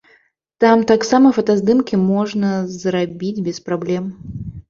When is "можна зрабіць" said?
2.13-3.43